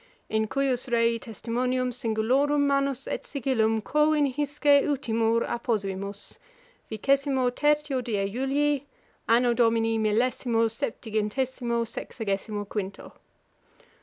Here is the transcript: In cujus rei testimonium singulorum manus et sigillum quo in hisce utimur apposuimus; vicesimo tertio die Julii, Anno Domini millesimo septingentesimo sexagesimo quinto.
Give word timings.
In 0.29 0.47
cujus 0.47 0.89
rei 0.91 1.19
testimonium 1.19 1.91
singulorum 1.91 2.61
manus 2.61 3.05
et 3.07 3.21
sigillum 3.23 3.83
quo 3.83 4.13
in 4.13 4.25
hisce 4.33 4.81
utimur 4.83 5.45
apposuimus; 5.47 6.39
vicesimo 6.89 7.51
tertio 7.53 8.01
die 8.03 8.27
Julii, 8.27 8.83
Anno 9.29 9.53
Domini 9.53 9.99
millesimo 9.99 10.67
septingentesimo 10.71 11.85
sexagesimo 11.85 12.67
quinto. 12.67 13.13